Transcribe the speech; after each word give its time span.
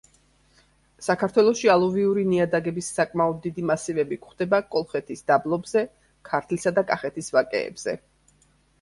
საქართველოში 1.07 1.69
ალუვიური 1.73 2.23
ნიადაგების 2.31 2.89
საკმაოდ 3.01 3.39
დიდი 3.45 3.67
მასივები 3.73 4.19
გვხვდება 4.25 4.63
კოლხეთის 4.75 5.25
დაბლობზე, 5.31 5.87
ქართლისა 6.33 6.79
და 6.81 6.89
კახეთის 6.93 7.35
ვაკეებზე. 7.39 8.01